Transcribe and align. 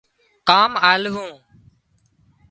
ڪام 0.49 0.71
آليون 0.91 1.31